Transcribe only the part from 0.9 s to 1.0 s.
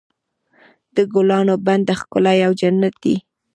د